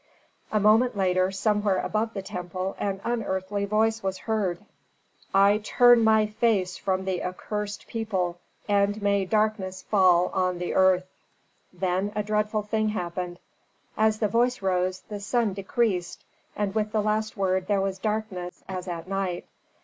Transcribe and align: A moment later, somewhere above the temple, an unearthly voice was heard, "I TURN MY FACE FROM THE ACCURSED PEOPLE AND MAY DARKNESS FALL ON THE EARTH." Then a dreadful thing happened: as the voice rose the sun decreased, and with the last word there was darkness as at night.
A 0.51 0.59
moment 0.59 0.97
later, 0.97 1.29
somewhere 1.31 1.77
above 1.77 2.15
the 2.15 2.23
temple, 2.23 2.75
an 2.79 3.01
unearthly 3.03 3.65
voice 3.65 4.01
was 4.01 4.17
heard, 4.17 4.59
"I 5.31 5.59
TURN 5.59 6.03
MY 6.03 6.25
FACE 6.25 6.75
FROM 6.75 7.05
THE 7.05 7.19
ACCURSED 7.19 7.85
PEOPLE 7.85 8.39
AND 8.67 8.99
MAY 9.03 9.25
DARKNESS 9.25 9.83
FALL 9.83 10.29
ON 10.33 10.57
THE 10.57 10.73
EARTH." 10.73 11.05
Then 11.71 12.11
a 12.15 12.23
dreadful 12.23 12.63
thing 12.63 12.89
happened: 12.89 13.37
as 13.95 14.17
the 14.17 14.27
voice 14.27 14.63
rose 14.63 15.01
the 15.01 15.19
sun 15.19 15.53
decreased, 15.53 16.25
and 16.55 16.73
with 16.73 16.91
the 16.93 17.01
last 17.03 17.37
word 17.37 17.67
there 17.67 17.79
was 17.79 17.99
darkness 17.99 18.63
as 18.67 18.87
at 18.87 19.07
night. 19.07 19.45